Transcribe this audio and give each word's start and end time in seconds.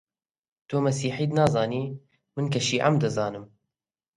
تۆ 0.67 0.75
مەسیحیت 0.85 1.31
نازانی، 1.37 1.83
من 2.35 2.45
کە 2.53 2.59
شیعەم 2.67 2.95
دەزانم: 3.03 3.45